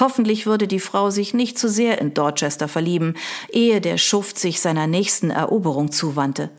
Hoffentlich 0.00 0.44
würde 0.44 0.66
die 0.66 0.80
Frau 0.80 1.10
sich 1.10 1.32
nicht 1.32 1.56
zu 1.56 1.68
sehr 1.68 2.00
in 2.00 2.12
Dorchester 2.12 2.66
verlieben, 2.66 3.14
ehe 3.52 3.80
der 3.80 3.98
Schuft 3.98 4.40
sich 4.40 4.60
seiner 4.60 4.88
nächsten 4.88 5.30
Eroberung 5.30 5.92
zuwandte. 5.92 6.50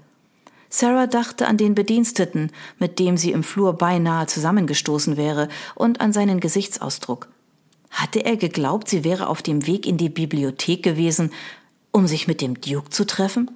Sarah 0.70 1.08
dachte 1.08 1.46
an 1.46 1.58
den 1.58 1.76
Bediensteten, 1.76 2.52
mit 2.80 2.98
dem 2.98 3.18
sie 3.18 3.34
im 3.34 3.44
Flur 3.44 3.74
beinahe 3.74 4.28
zusammengestoßen 4.28 5.18
wäre, 5.18 5.50
und 5.76 6.00
an 6.00 6.14
seinen 6.14 6.40
Gesichtsausdruck. 6.40 7.28
Hatte 7.92 8.24
er 8.24 8.38
geglaubt, 8.38 8.88
sie 8.88 9.04
wäre 9.04 9.28
auf 9.28 9.42
dem 9.42 9.68
Weg 9.68 9.86
in 9.86 9.98
die 9.98 10.10
Bibliothek 10.10 10.84
gewesen, 10.84 11.34
um 11.92 12.08
sich 12.08 12.28
mit 12.28 12.40
dem 12.40 12.62
Duke 12.62 12.90
zu 12.90 13.06
treffen? 13.06 13.52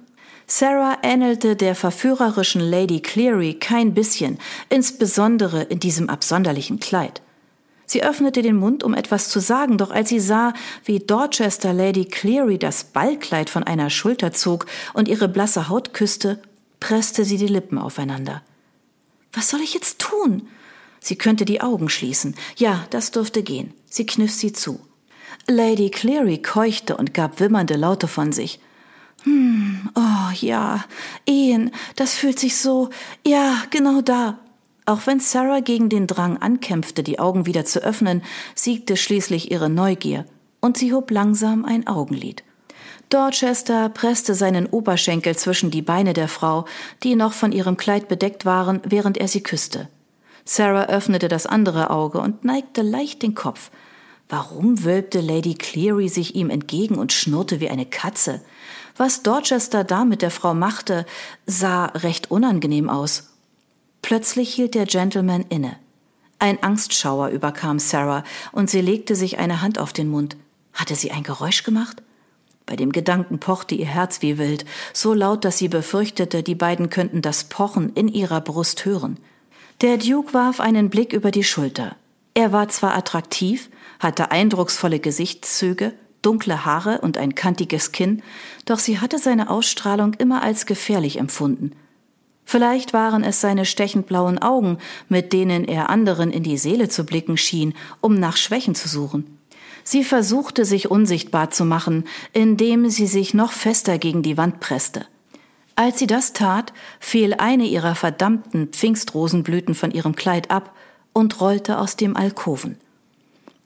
Sarah 0.52 0.98
ähnelte 1.02 1.54
der 1.54 1.76
verführerischen 1.76 2.60
Lady 2.60 2.98
Cleary 2.98 3.54
kein 3.54 3.94
bisschen, 3.94 4.36
insbesondere 4.68 5.62
in 5.62 5.78
diesem 5.78 6.10
absonderlichen 6.10 6.80
Kleid. 6.80 7.22
Sie 7.86 8.02
öffnete 8.02 8.42
den 8.42 8.56
Mund, 8.56 8.82
um 8.82 8.92
etwas 8.94 9.28
zu 9.28 9.38
sagen, 9.38 9.78
doch 9.78 9.92
als 9.92 10.08
sie 10.08 10.18
sah, 10.18 10.52
wie 10.84 10.98
Dorchester 10.98 11.72
Lady 11.72 12.04
Cleary 12.04 12.58
das 12.58 12.82
Ballkleid 12.82 13.48
von 13.48 13.62
einer 13.62 13.90
Schulter 13.90 14.32
zog 14.32 14.66
und 14.92 15.06
ihre 15.06 15.28
blasse 15.28 15.68
Haut 15.68 15.94
küsste, 15.94 16.42
presste 16.80 17.24
sie 17.24 17.38
die 17.38 17.46
Lippen 17.46 17.78
aufeinander. 17.78 18.42
Was 19.32 19.50
soll 19.50 19.60
ich 19.60 19.72
jetzt 19.72 20.00
tun? 20.00 20.48
Sie 20.98 21.14
könnte 21.14 21.44
die 21.44 21.60
Augen 21.60 21.88
schließen. 21.88 22.34
Ja, 22.56 22.86
das 22.90 23.12
durfte 23.12 23.44
gehen. 23.44 23.72
Sie 23.88 24.04
kniff 24.04 24.32
sie 24.32 24.52
zu. 24.52 24.80
Lady 25.46 25.90
Cleary 25.90 26.38
keuchte 26.42 26.96
und 26.96 27.14
gab 27.14 27.38
wimmernde 27.38 27.76
Laute 27.76 28.08
von 28.08 28.32
sich. 28.32 28.58
Hm, 29.24 29.90
oh 29.94 30.32
ja, 30.34 30.84
Ehen, 31.26 31.70
das 31.96 32.14
fühlt 32.14 32.38
sich 32.38 32.56
so, 32.56 32.90
ja, 33.26 33.62
genau 33.70 34.00
da. 34.00 34.38
Auch 34.86 35.06
wenn 35.06 35.20
Sarah 35.20 35.60
gegen 35.60 35.88
den 35.88 36.06
Drang 36.06 36.38
ankämpfte, 36.38 37.02
die 37.02 37.18
Augen 37.18 37.46
wieder 37.46 37.64
zu 37.64 37.80
öffnen, 37.80 38.22
siegte 38.54 38.96
schließlich 38.96 39.50
ihre 39.50 39.68
Neugier, 39.68 40.24
und 40.60 40.76
sie 40.76 40.92
hob 40.92 41.10
langsam 41.10 41.64
ein 41.64 41.86
Augenlid. 41.86 42.42
Dorchester 43.10 43.88
presste 43.88 44.34
seinen 44.34 44.66
Oberschenkel 44.66 45.36
zwischen 45.36 45.70
die 45.70 45.82
Beine 45.82 46.12
der 46.12 46.28
Frau, 46.28 46.64
die 47.02 47.16
noch 47.16 47.32
von 47.32 47.52
ihrem 47.52 47.76
Kleid 47.76 48.08
bedeckt 48.08 48.46
waren, 48.46 48.80
während 48.84 49.18
er 49.18 49.28
sie 49.28 49.42
küsste. 49.42 49.88
Sarah 50.44 50.86
öffnete 50.86 51.28
das 51.28 51.46
andere 51.46 51.90
Auge 51.90 52.18
und 52.20 52.44
neigte 52.44 52.82
leicht 52.82 53.22
den 53.22 53.34
Kopf. 53.34 53.70
Warum 54.28 54.84
wölbte 54.84 55.20
Lady 55.20 55.54
Cleary 55.54 56.08
sich 56.08 56.36
ihm 56.36 56.50
entgegen 56.50 56.96
und 56.96 57.12
schnurrte 57.12 57.60
wie 57.60 57.68
eine 57.68 57.86
Katze? 57.86 58.40
Was 59.00 59.22
Dorchester 59.22 59.82
da 59.82 60.04
mit 60.04 60.20
der 60.20 60.30
Frau 60.30 60.52
machte, 60.52 61.06
sah 61.46 61.86
recht 61.86 62.30
unangenehm 62.30 62.90
aus. 62.90 63.30
Plötzlich 64.02 64.52
hielt 64.52 64.74
der 64.74 64.84
Gentleman 64.84 65.46
inne. 65.48 65.76
Ein 66.38 66.62
Angstschauer 66.62 67.28
überkam 67.28 67.78
Sarah 67.78 68.24
und 68.52 68.68
sie 68.68 68.82
legte 68.82 69.16
sich 69.16 69.38
eine 69.38 69.62
Hand 69.62 69.78
auf 69.78 69.94
den 69.94 70.10
Mund. 70.10 70.36
Hatte 70.74 70.96
sie 70.96 71.12
ein 71.12 71.22
Geräusch 71.22 71.62
gemacht? 71.62 72.02
Bei 72.66 72.76
dem 72.76 72.92
Gedanken 72.92 73.38
pochte 73.38 73.74
ihr 73.74 73.86
Herz 73.86 74.20
wie 74.20 74.36
wild, 74.36 74.66
so 74.92 75.14
laut, 75.14 75.46
dass 75.46 75.56
sie 75.56 75.68
befürchtete, 75.68 76.42
die 76.42 76.54
beiden 76.54 76.90
könnten 76.90 77.22
das 77.22 77.44
Pochen 77.44 77.94
in 77.94 78.06
ihrer 78.06 78.42
Brust 78.42 78.84
hören. 78.84 79.16
Der 79.80 79.96
Duke 79.96 80.34
warf 80.34 80.60
einen 80.60 80.90
Blick 80.90 81.14
über 81.14 81.30
die 81.30 81.44
Schulter. 81.44 81.96
Er 82.34 82.52
war 82.52 82.68
zwar 82.68 82.94
attraktiv, 82.94 83.70
hatte 83.98 84.30
eindrucksvolle 84.30 85.00
Gesichtszüge, 85.00 85.94
dunkle 86.22 86.64
Haare 86.64 87.00
und 87.00 87.16
ein 87.18 87.34
kantiges 87.34 87.92
Kinn, 87.92 88.22
doch 88.64 88.78
sie 88.78 88.98
hatte 88.98 89.18
seine 89.18 89.50
Ausstrahlung 89.50 90.14
immer 90.14 90.42
als 90.42 90.66
gefährlich 90.66 91.18
empfunden. 91.18 91.72
Vielleicht 92.44 92.92
waren 92.92 93.22
es 93.22 93.40
seine 93.40 93.64
stechend 93.64 94.06
blauen 94.06 94.38
Augen, 94.38 94.78
mit 95.08 95.32
denen 95.32 95.64
er 95.64 95.88
anderen 95.88 96.32
in 96.32 96.42
die 96.42 96.58
Seele 96.58 96.88
zu 96.88 97.04
blicken 97.04 97.36
schien, 97.36 97.74
um 98.00 98.14
nach 98.14 98.36
Schwächen 98.36 98.74
zu 98.74 98.88
suchen. 98.88 99.38
Sie 99.84 100.04
versuchte 100.04 100.64
sich 100.64 100.90
unsichtbar 100.90 101.50
zu 101.50 101.64
machen, 101.64 102.04
indem 102.32 102.90
sie 102.90 103.06
sich 103.06 103.34
noch 103.34 103.52
fester 103.52 103.98
gegen 103.98 104.22
die 104.22 104.36
Wand 104.36 104.60
presste. 104.60 105.06
Als 105.76 105.98
sie 105.98 106.06
das 106.06 106.32
tat, 106.32 106.72
fiel 106.98 107.34
eine 107.34 107.64
ihrer 107.64 107.94
verdammten 107.94 108.68
Pfingstrosenblüten 108.68 109.74
von 109.74 109.92
ihrem 109.92 110.14
Kleid 110.14 110.50
ab 110.50 110.74
und 111.12 111.40
rollte 111.40 111.78
aus 111.78 111.96
dem 111.96 112.16
Alkoven. 112.16 112.78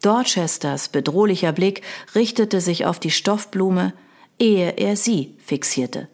Dorchesters 0.05 0.89
bedrohlicher 0.89 1.53
Blick 1.53 1.81
richtete 2.15 2.61
sich 2.61 2.85
auf 2.85 3.01
die 3.01 3.11
Stoffblume, 3.11 3.95
ehe 4.39 4.73
er 4.77 4.97
sie 4.97 5.35
fixierte. 5.43 6.09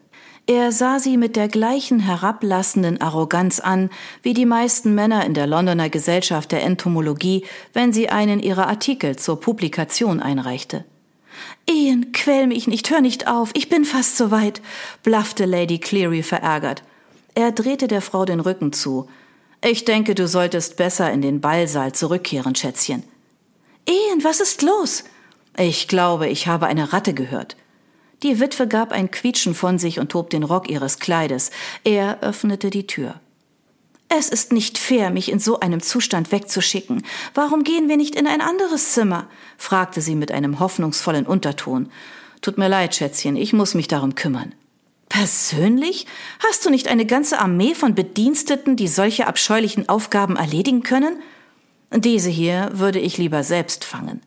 Er 0.47 0.71
sah 0.71 0.99
sie 0.99 1.17
mit 1.17 1.35
der 1.35 1.47
gleichen 1.47 1.99
herablassenden 1.99 3.01
Arroganz 3.01 3.59
an, 3.59 3.89
wie 4.23 4.33
die 4.33 4.45
meisten 4.45 4.95
Männer 4.95 5.25
in 5.25 5.33
der 5.33 5.45
Londoner 5.45 5.89
Gesellschaft 5.89 6.51
der 6.51 6.63
Entomologie, 6.63 7.45
wenn 7.73 7.93
sie 7.93 8.09
einen 8.09 8.39
ihrer 8.39 8.67
Artikel 8.67 9.17
zur 9.17 9.39
Publikation 9.39 10.21
einreichte. 10.21 10.85
Ian, 11.69 12.11
quäl 12.11 12.47
mich 12.47 12.67
nicht, 12.67 12.89
hör 12.89 13.01
nicht 13.01 13.27
auf, 13.27 13.51
ich 13.53 13.69
bin 13.69 13.85
fast 13.85 14.17
so 14.17 14.31
weit, 14.31 14.61
blaffte 15.03 15.45
Lady 15.45 15.79
Cleary 15.79 16.23
verärgert. 16.23 16.83
Er 17.35 17.51
drehte 17.51 17.87
der 17.87 18.01
Frau 18.01 18.25
den 18.25 18.39
Rücken 18.39 18.73
zu. 18.73 19.07
Ich 19.63 19.85
denke, 19.85 20.15
du 20.15 20.27
solltest 20.27 20.75
besser 20.77 21.11
in 21.11 21.21
den 21.21 21.39
Ballsaal 21.39 21.93
zurückkehren, 21.93 22.55
Schätzchen. 22.55 23.03
Ian, 23.87 24.23
was 24.23 24.39
ist 24.39 24.61
los? 24.61 25.03
Ich 25.57 25.87
glaube, 25.87 26.27
ich 26.27 26.47
habe 26.47 26.67
eine 26.67 26.93
Ratte 26.93 27.13
gehört. 27.13 27.57
Die 28.23 28.39
Witwe 28.39 28.67
gab 28.67 28.91
ein 28.91 29.09
Quietschen 29.09 29.55
von 29.55 29.79
sich 29.79 29.99
und 29.99 30.13
hob 30.13 30.29
den 30.29 30.43
Rock 30.43 30.69
ihres 30.69 30.99
Kleides. 30.99 31.51
Er 31.83 32.21
öffnete 32.21 32.69
die 32.69 32.85
Tür. 32.85 33.19
Es 34.09 34.29
ist 34.29 34.51
nicht 34.51 34.77
fair, 34.77 35.09
mich 35.09 35.31
in 35.31 35.39
so 35.39 35.61
einem 35.61 35.81
Zustand 35.81 36.31
wegzuschicken. 36.31 37.03
Warum 37.33 37.63
gehen 37.63 37.87
wir 37.87 37.97
nicht 37.97 38.15
in 38.15 38.27
ein 38.27 38.41
anderes 38.41 38.91
Zimmer? 38.91 39.27
fragte 39.57 40.01
sie 40.01 40.15
mit 40.15 40.31
einem 40.31 40.59
hoffnungsvollen 40.59 41.25
Unterton. 41.25 41.89
Tut 42.41 42.57
mir 42.57 42.67
leid, 42.67 42.93
Schätzchen, 42.93 43.37
ich 43.37 43.53
muss 43.53 43.73
mich 43.73 43.87
darum 43.87 44.15
kümmern. 44.15 44.53
Persönlich? 45.07 46.07
Hast 46.45 46.65
du 46.65 46.69
nicht 46.69 46.87
eine 46.87 47.05
ganze 47.05 47.39
Armee 47.39 47.73
von 47.73 47.95
Bediensteten, 47.95 48.75
die 48.75 48.87
solche 48.87 49.27
abscheulichen 49.27 49.89
Aufgaben 49.89 50.35
erledigen 50.35 50.83
können? 50.83 51.21
Diese 51.93 52.29
hier 52.29 52.69
würde 52.73 52.99
ich 52.99 53.17
lieber 53.17 53.43
selbst 53.43 53.83
fangen. 53.83 54.21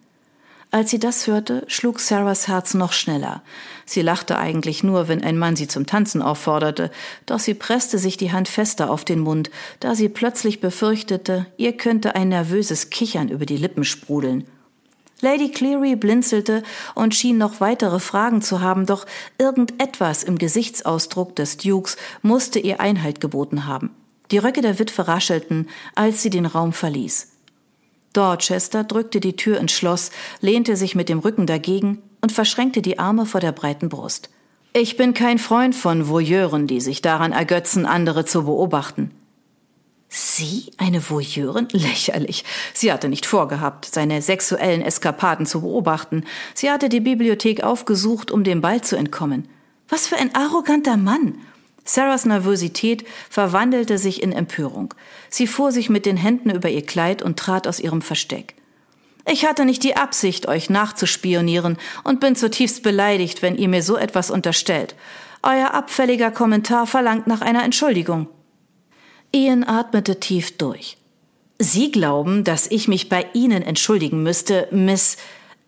Als 0.70 0.90
sie 0.90 0.98
das 0.98 1.28
hörte, 1.28 1.64
schlug 1.68 2.00
Sarahs 2.00 2.48
Herz 2.48 2.74
noch 2.74 2.92
schneller. 2.92 3.42
Sie 3.86 4.02
lachte 4.02 4.36
eigentlich 4.36 4.82
nur, 4.82 5.06
wenn 5.06 5.22
ein 5.22 5.38
Mann 5.38 5.54
sie 5.54 5.68
zum 5.68 5.86
Tanzen 5.86 6.20
aufforderte, 6.20 6.90
doch 7.26 7.38
sie 7.38 7.54
presste 7.54 7.96
sich 7.98 8.16
die 8.16 8.32
Hand 8.32 8.48
fester 8.48 8.90
auf 8.90 9.04
den 9.04 9.20
Mund, 9.20 9.50
da 9.78 9.94
sie 9.94 10.08
plötzlich 10.08 10.60
befürchtete, 10.60 11.46
ihr 11.56 11.76
könnte 11.76 12.16
ein 12.16 12.28
nervöses 12.28 12.90
Kichern 12.90 13.28
über 13.28 13.46
die 13.46 13.56
Lippen 13.56 13.84
sprudeln. 13.84 14.48
Lady 15.20 15.50
Cleary 15.52 15.94
blinzelte 15.96 16.64
und 16.94 17.14
schien 17.14 17.38
noch 17.38 17.60
weitere 17.60 18.00
Fragen 18.00 18.42
zu 18.42 18.60
haben, 18.60 18.84
doch 18.84 19.06
irgendetwas 19.38 20.22
im 20.24 20.38
Gesichtsausdruck 20.38 21.36
des 21.36 21.56
Dukes 21.56 21.96
musste 22.20 22.58
ihr 22.58 22.80
Einhalt 22.80 23.20
geboten 23.20 23.66
haben. 23.66 23.90
Die 24.32 24.38
Röcke 24.38 24.60
der 24.60 24.78
Witwe 24.78 25.06
raschelten, 25.06 25.68
als 25.94 26.20
sie 26.20 26.30
den 26.30 26.46
Raum 26.46 26.72
verließ. 26.72 27.33
Dorchester 28.14 28.84
drückte 28.84 29.20
die 29.20 29.36
Tür 29.36 29.58
ins 29.58 29.72
Schloss, 29.72 30.10
lehnte 30.40 30.76
sich 30.76 30.94
mit 30.94 31.08
dem 31.08 31.18
Rücken 31.18 31.46
dagegen 31.46 32.02
und 32.22 32.32
verschränkte 32.32 32.80
die 32.80 32.98
Arme 32.98 33.26
vor 33.26 33.40
der 33.40 33.52
breiten 33.52 33.90
Brust. 33.90 34.30
Ich 34.72 34.96
bin 34.96 35.14
kein 35.14 35.38
Freund 35.38 35.74
von 35.74 36.08
Voyeuren, 36.08 36.66
die 36.66 36.80
sich 36.80 37.02
daran 37.02 37.32
ergötzen, 37.32 37.86
andere 37.86 38.24
zu 38.24 38.44
beobachten. 38.44 39.12
Sie, 40.08 40.70
eine 40.78 41.10
Voyeurin? 41.10 41.68
Lächerlich. 41.72 42.44
Sie 42.72 42.92
hatte 42.92 43.08
nicht 43.08 43.26
vorgehabt, 43.26 43.84
seine 43.86 44.22
sexuellen 44.22 44.80
Eskapaden 44.80 45.44
zu 45.44 45.60
beobachten. 45.60 46.24
Sie 46.54 46.70
hatte 46.70 46.88
die 46.88 47.00
Bibliothek 47.00 47.64
aufgesucht, 47.64 48.30
um 48.30 48.44
dem 48.44 48.60
Ball 48.60 48.80
zu 48.80 48.96
entkommen. 48.96 49.48
Was 49.88 50.06
für 50.06 50.16
ein 50.16 50.34
arroganter 50.34 50.96
Mann. 50.96 51.38
Sarahs 51.84 52.24
Nervosität 52.24 53.04
verwandelte 53.28 53.98
sich 53.98 54.22
in 54.22 54.32
Empörung. 54.32 54.94
Sie 55.28 55.46
fuhr 55.46 55.70
sich 55.70 55.90
mit 55.90 56.06
den 56.06 56.16
Händen 56.16 56.50
über 56.50 56.70
ihr 56.70 56.84
Kleid 56.84 57.22
und 57.22 57.38
trat 57.38 57.68
aus 57.68 57.80
ihrem 57.80 58.02
Versteck. 58.02 58.54
Ich 59.30 59.46
hatte 59.46 59.64
nicht 59.64 59.82
die 59.82 59.96
Absicht, 59.96 60.48
euch 60.48 60.68
nachzuspionieren 60.68 61.78
und 62.04 62.20
bin 62.20 62.36
zutiefst 62.36 62.82
beleidigt, 62.82 63.42
wenn 63.42 63.56
ihr 63.56 63.68
mir 63.68 63.82
so 63.82 63.96
etwas 63.96 64.30
unterstellt. 64.30 64.94
Euer 65.42 65.72
abfälliger 65.72 66.30
Kommentar 66.30 66.86
verlangt 66.86 67.26
nach 67.26 67.40
einer 67.40 67.64
Entschuldigung. 67.64 68.28
Ian 69.32 69.64
atmete 69.64 70.20
tief 70.20 70.56
durch. 70.56 70.96
Sie 71.58 71.90
glauben, 71.90 72.44
dass 72.44 72.70
ich 72.70 72.88
mich 72.88 73.08
bei 73.08 73.26
Ihnen 73.32 73.62
entschuldigen 73.62 74.22
müsste, 74.22 74.68
Miss 74.70 75.16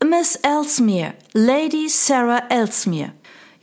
Miss 0.05 0.37
Ellesmere, 0.37 1.15
Lady 1.33 1.89
Sarah 1.89 2.43
Ellesmere. 2.51 3.13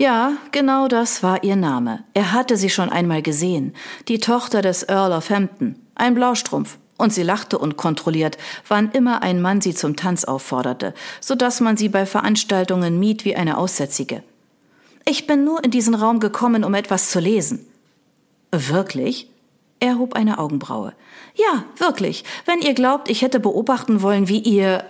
Ja, 0.03 0.33
genau 0.51 0.89
das 0.89 1.24
war 1.24 1.45
ihr 1.45 1.55
Name. 1.55 2.03
Er 2.13 2.33
hatte 2.33 2.57
sie 2.57 2.69
schon 2.69 2.89
einmal 2.89 3.22
gesehen. 3.22 3.74
Die 4.10 4.19
Tochter 4.19 4.62
des 4.62 4.83
Earl 4.83 5.13
of 5.13 5.29
Hampton. 5.29 5.77
Ein 5.95 6.13
Blaustrumpf. 6.13 6.77
Und 6.98 7.13
sie 7.13 7.24
lachte 7.24 7.57
unkontrolliert, 7.57 8.38
wann 8.67 8.91
immer 8.91 9.24
ein 9.24 9.41
Mann 9.41 9.62
sie 9.62 9.74
zum 9.74 9.95
Tanz 9.95 10.25
aufforderte, 10.25 10.93
so 11.22 11.36
dass 11.36 11.62
man 11.62 11.77
sie 11.77 11.88
bei 11.88 12.05
Veranstaltungen 12.05 13.00
mied 13.00 13.24
wie 13.24 13.38
eine 13.38 13.57
Aussätzige. 13.57 14.24
Ich 15.05 15.25
bin 15.25 15.45
nur 15.45 15.63
in 15.63 15.72
diesen 15.72 15.95
Raum 15.95 16.19
gekommen, 16.19 16.65
um 16.65 16.74
etwas 16.74 17.10
zu 17.10 17.22
lesen. 17.22 17.65
Wirklich? 18.51 19.29
Er 19.79 20.00
hob 20.00 20.15
eine 20.15 20.38
Augenbraue. 20.38 20.91
Ja, 21.36 21.63
wirklich. 21.77 22.25
Wenn 22.45 22.60
ihr 22.60 22.74
glaubt, 22.74 23.10
ich 23.10 23.22
hätte 23.22 23.39
beobachten 23.39 24.01
wollen, 24.01 24.27
wie 24.27 24.39
ihr. 24.39 24.83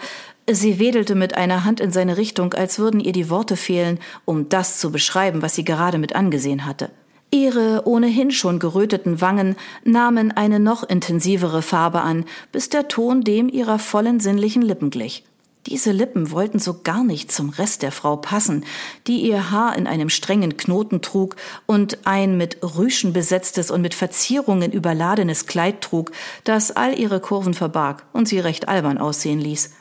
Sie 0.49 0.77
wedelte 0.77 1.15
mit 1.15 1.35
einer 1.35 1.63
Hand 1.63 1.79
in 1.79 1.91
seine 1.91 2.17
Richtung, 2.17 2.53
als 2.53 2.77
würden 2.77 2.99
ihr 2.99 3.13
die 3.13 3.29
Worte 3.29 3.55
fehlen, 3.55 3.99
um 4.25 4.49
das 4.49 4.77
zu 4.77 4.91
beschreiben, 4.91 5.41
was 5.41 5.55
sie 5.55 5.63
gerade 5.63 5.97
mit 5.97 6.15
angesehen 6.15 6.65
hatte. 6.65 6.91
Ihre 7.31 7.83
ohnehin 7.85 8.29
schon 8.29 8.59
geröteten 8.59 9.21
Wangen 9.21 9.55
nahmen 9.85 10.31
eine 10.31 10.59
noch 10.59 10.83
intensivere 10.83 11.61
Farbe 11.61 12.01
an, 12.01 12.25
bis 12.51 12.69
der 12.69 12.89
Ton 12.89 13.23
dem 13.23 13.49
ihrer 13.49 13.79
vollen 13.79 14.19
sinnlichen 14.19 14.61
Lippen 14.61 14.89
glich. 14.89 15.23
Diese 15.65 15.93
Lippen 15.93 16.29
wollten 16.29 16.59
so 16.59 16.81
gar 16.83 17.05
nicht 17.05 17.31
zum 17.31 17.49
Rest 17.49 17.81
der 17.81 17.93
Frau 17.93 18.17
passen, 18.17 18.65
die 19.07 19.21
ihr 19.21 19.49
Haar 19.49 19.77
in 19.77 19.87
einem 19.87 20.09
strengen 20.09 20.57
Knoten 20.57 21.01
trug 21.01 21.37
und 21.65 22.05
ein 22.05 22.37
mit 22.37 22.57
Rüschen 22.61 23.13
besetztes 23.13 23.71
und 23.71 23.81
mit 23.81 23.93
Verzierungen 23.93 24.73
überladenes 24.73 25.45
Kleid 25.45 25.79
trug, 25.79 26.11
das 26.43 26.71
all 26.71 26.99
ihre 26.99 27.21
Kurven 27.21 27.53
verbarg 27.53 28.05
und 28.11 28.27
sie 28.27 28.39
recht 28.39 28.67
albern 28.67 28.97
aussehen 28.97 29.39
ließ. 29.39 29.71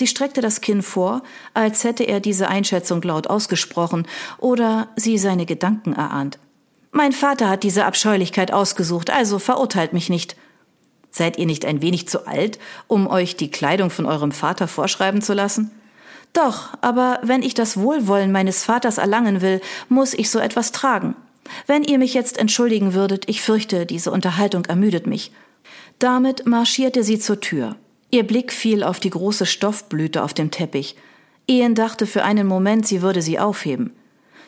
Sie 0.00 0.06
streckte 0.06 0.40
das 0.40 0.62
Kinn 0.62 0.80
vor, 0.80 1.22
als 1.52 1.84
hätte 1.84 2.04
er 2.04 2.20
diese 2.20 2.48
Einschätzung 2.48 3.02
laut 3.02 3.26
ausgesprochen 3.26 4.06
oder 4.38 4.88
sie 4.96 5.18
seine 5.18 5.44
Gedanken 5.44 5.92
erahnt. 5.92 6.38
Mein 6.90 7.12
Vater 7.12 7.50
hat 7.50 7.64
diese 7.64 7.84
Abscheulichkeit 7.84 8.50
ausgesucht, 8.50 9.10
also 9.10 9.38
verurteilt 9.38 9.92
mich 9.92 10.08
nicht. 10.08 10.36
Seid 11.10 11.36
ihr 11.36 11.44
nicht 11.44 11.66
ein 11.66 11.82
wenig 11.82 12.08
zu 12.08 12.26
alt, 12.26 12.58
um 12.86 13.08
euch 13.08 13.36
die 13.36 13.50
Kleidung 13.50 13.90
von 13.90 14.06
eurem 14.06 14.32
Vater 14.32 14.68
vorschreiben 14.68 15.20
zu 15.20 15.34
lassen? 15.34 15.70
Doch, 16.32 16.70
aber 16.80 17.18
wenn 17.22 17.42
ich 17.42 17.52
das 17.52 17.76
Wohlwollen 17.76 18.32
meines 18.32 18.64
Vaters 18.64 18.96
erlangen 18.96 19.42
will, 19.42 19.60
muss 19.90 20.14
ich 20.14 20.30
so 20.30 20.38
etwas 20.38 20.72
tragen. 20.72 21.14
Wenn 21.66 21.84
ihr 21.84 21.98
mich 21.98 22.14
jetzt 22.14 22.38
entschuldigen 22.38 22.94
würdet, 22.94 23.28
ich 23.28 23.42
fürchte, 23.42 23.84
diese 23.84 24.12
Unterhaltung 24.12 24.64
ermüdet 24.64 25.06
mich. 25.06 25.30
Damit 25.98 26.46
marschierte 26.46 27.04
sie 27.04 27.18
zur 27.18 27.40
Tür. 27.40 27.76
Ihr 28.10 28.26
Blick 28.26 28.52
fiel 28.52 28.82
auf 28.82 28.98
die 28.98 29.10
große 29.10 29.46
Stoffblüte 29.46 30.22
auf 30.22 30.34
dem 30.34 30.50
Teppich. 30.50 30.96
Ian 31.46 31.74
dachte 31.74 32.06
für 32.06 32.24
einen 32.24 32.46
Moment, 32.46 32.86
sie 32.86 33.02
würde 33.02 33.22
sie 33.22 33.38
aufheben. 33.38 33.92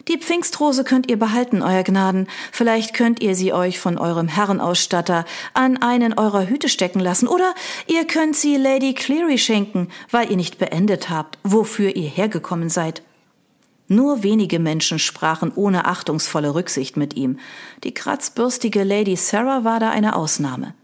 Die 0.09 0.19
Pfingstrose 0.19 0.83
könnt 0.83 1.09
ihr 1.09 1.19
behalten, 1.19 1.63
Euer 1.63 1.85
Gnaden. 1.85 2.27
Vielleicht 2.51 2.93
könnt 2.93 3.23
ihr 3.23 3.37
sie 3.37 3.53
euch 3.53 3.79
von 3.79 3.99
eurem 3.99 4.27
Herrenausstatter 4.27 5.25
an 5.55 5.77
einen 5.77 6.19
eurer 6.19 6.49
Hüte 6.49 6.69
stecken 6.69 6.99
lassen. 6.99 7.29
Oder 7.29 7.55
ihr 7.87 8.05
könnt 8.05 8.35
sie 8.35 8.57
Lady 8.57 8.95
Cleary 8.95 9.39
schenken, 9.39 9.89
weil 10.11 10.29
ihr 10.31 10.37
nicht 10.37 10.59
beendet 10.59 11.09
habt, 11.09 11.39
wofür 11.45 11.95
ihr 11.95 12.09
hergekommen 12.09 12.69
seid. 12.69 13.03
Nur 13.87 14.25
wenige 14.25 14.59
Menschen 14.59 14.99
sprachen 14.99 15.53
ohne 15.55 15.85
achtungsvolle 15.85 16.55
Rücksicht 16.55 16.97
mit 16.97 17.15
ihm. 17.15 17.39
Die 17.85 17.95
kratzbürstige 17.95 18.83
Lady 18.83 19.15
Sarah 19.15 19.63
war 19.63 19.79
da 19.79 19.91
eine 19.91 20.17
Ausnahme. 20.17 20.75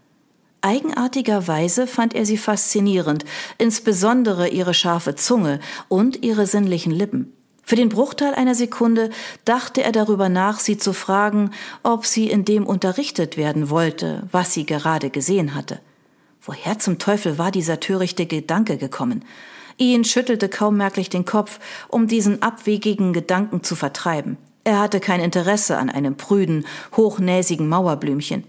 Eigenartigerweise 0.61 1.87
fand 1.87 2.13
er 2.13 2.25
sie 2.25 2.37
faszinierend, 2.37 3.23
insbesondere 3.57 4.49
ihre 4.49 4.73
scharfe 4.73 5.15
Zunge 5.15 5.59
und 5.87 6.23
ihre 6.23 6.47
sinnlichen 6.47 6.91
Lippen. 6.91 7.33
Für 7.63 7.75
den 7.75 7.89
Bruchteil 7.89 8.33
einer 8.33 8.55
Sekunde 8.55 9.11
dachte 9.45 9.83
er 9.83 9.91
darüber 9.91 10.27
nach, 10.27 10.59
sie 10.59 10.77
zu 10.77 10.91
fragen, 10.91 11.51
ob 11.83 12.05
sie 12.05 12.29
in 12.29 12.43
dem 12.43 12.65
unterrichtet 12.65 13.37
werden 13.37 13.69
wollte, 13.69 14.23
was 14.31 14.53
sie 14.53 14.65
gerade 14.65 15.11
gesehen 15.11 15.53
hatte. 15.53 15.79
Woher 16.41 16.79
zum 16.79 16.97
Teufel 16.97 17.37
war 17.37 17.51
dieser 17.51 17.79
törichte 17.79 18.25
Gedanke 18.25 18.77
gekommen? 18.77 19.23
Ian 19.77 20.03
schüttelte 20.03 20.49
kaum 20.49 20.77
merklich 20.77 21.09
den 21.09 21.25
Kopf, 21.25 21.59
um 21.87 22.07
diesen 22.07 22.41
abwegigen 22.41 23.13
Gedanken 23.13 23.63
zu 23.63 23.75
vertreiben. 23.75 24.37
Er 24.63 24.79
hatte 24.79 24.99
kein 24.99 25.21
Interesse 25.21 25.77
an 25.77 25.89
einem 25.89 26.17
prüden, 26.17 26.65
hochnäsigen 26.97 27.69
Mauerblümchen. 27.69 28.43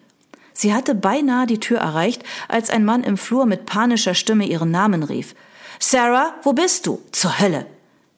Sie 0.52 0.74
hatte 0.74 0.94
beinahe 0.94 1.46
die 1.46 1.60
Tür 1.60 1.78
erreicht, 1.78 2.22
als 2.48 2.70
ein 2.70 2.84
Mann 2.84 3.04
im 3.04 3.16
Flur 3.16 3.46
mit 3.46 3.66
panischer 3.66 4.14
Stimme 4.14 4.46
ihren 4.46 4.70
Namen 4.70 5.02
rief. 5.02 5.34
Sarah, 5.78 6.34
wo 6.42 6.52
bist 6.52 6.86
du? 6.86 7.00
Zur 7.12 7.38
Hölle! 7.38 7.66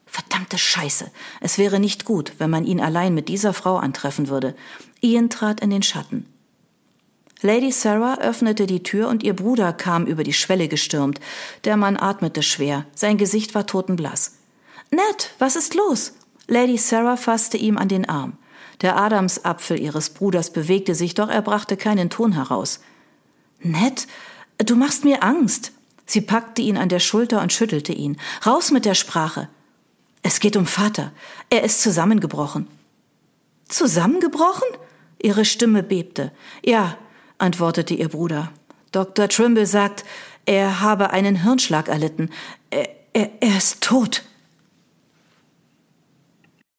Verdammte 0.05 0.57
Scheiße. 0.57 1.09
Es 1.41 1.57
wäre 1.57 1.79
nicht 1.79 2.05
gut, 2.05 2.33
wenn 2.37 2.49
man 2.49 2.65
ihn 2.65 2.79
allein 2.79 3.15
mit 3.15 3.29
dieser 3.29 3.53
Frau 3.53 3.77
antreffen 3.77 4.27
würde. 4.27 4.55
Ian 5.01 5.29
trat 5.29 5.59
in 5.61 5.71
den 5.71 5.81
Schatten. 5.81 6.27
Lady 7.41 7.71
Sarah 7.71 8.19
öffnete 8.19 8.67
die 8.67 8.83
Tür 8.83 9.09
und 9.09 9.21
ihr 9.23 9.35
Bruder 9.35 9.73
kam 9.73 10.05
über 10.05 10.23
die 10.23 10.33
Schwelle 10.33 10.67
gestürmt. 10.67 11.19
Der 11.65 11.77
Mann 11.77 11.97
atmete 11.97 12.41
schwer, 12.41 12.85
sein 12.95 13.17
Gesicht 13.17 13.53
war 13.55 13.65
totenblass. 13.65 14.37
Ned, 14.91 15.31
was 15.39 15.55
ist 15.55 15.73
los? 15.73 16.13
Lady 16.47 16.77
Sarah 16.77 17.17
fasste 17.17 17.57
ihm 17.57 17.77
an 17.77 17.87
den 17.87 18.07
Arm. 18.07 18.37
Der 18.81 18.97
Adamsapfel 18.97 19.79
ihres 19.79 20.09
Bruders 20.09 20.51
bewegte 20.51 20.95
sich, 20.95 21.13
doch 21.13 21.29
er 21.29 21.41
brachte 21.41 21.77
keinen 21.77 22.09
Ton 22.09 22.33
heraus. 22.33 22.79
Ned, 23.59 24.07
du 24.57 24.75
machst 24.75 25.03
mir 25.03 25.23
Angst. 25.23 25.71
Sie 26.05 26.21
packte 26.21 26.61
ihn 26.61 26.77
an 26.77 26.89
der 26.89 26.99
Schulter 26.99 27.41
und 27.41 27.53
schüttelte 27.53 27.93
ihn. 27.93 28.17
Raus 28.45 28.71
mit 28.71 28.85
der 28.85 28.93
Sprache. 28.95 29.47
Es 30.21 30.39
geht 30.39 30.57
um 30.57 30.65
Vater. 30.65 31.11
Er 31.49 31.63
ist 31.63 31.81
zusammengebrochen. 31.81 32.67
Zusammengebrochen? 33.67 34.67
Ihre 35.21 35.45
Stimme 35.45 35.83
bebte. 35.83 36.31
Ja, 36.63 36.97
antwortete 37.37 37.93
ihr 37.93 38.09
Bruder. 38.09 38.51
Dr. 38.91 39.27
Trimble 39.27 39.65
sagt, 39.65 40.03
er 40.45 40.81
habe 40.81 41.11
einen 41.11 41.43
Hirnschlag 41.43 41.87
erlitten. 41.87 42.29
Er, 42.69 42.89
er, 43.13 43.31
er 43.39 43.57
ist 43.57 43.81
tot. 43.81 44.23